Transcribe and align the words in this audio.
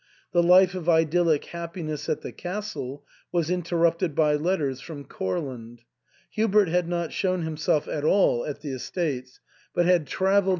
The 0.31 0.41
life 0.41 0.73
of 0.73 0.89
idyllic 0.89 1.45
happiness 1.45 2.09
at 2.09 2.21
the 2.21 2.31
castle 2.31 3.05
was 3.31 3.51
interrupted 3.51 4.15
by 4.15 4.33
letters 4.33 4.81
from 4.81 5.03
Courland. 5.05 5.81
Hubert 6.31 6.69
had 6.69 6.89
not 6.89 7.13
shown 7.13 7.43
himself 7.43 7.87
at 7.87 8.03
all 8.03 8.43
at 8.43 8.61
the 8.61 8.71
estates, 8.71 9.39
but 9.75 9.85
had 9.85 10.07
travelled 10.07 10.09
3IO 10.09 10.33
THE 10.33 10.39
ENTAIL. 10.41 10.49